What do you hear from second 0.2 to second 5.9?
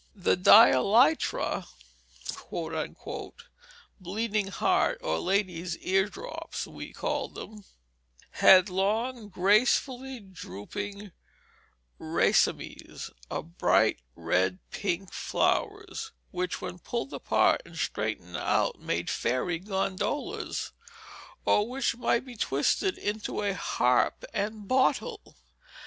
"dielytra" (bleeding heart, or lady's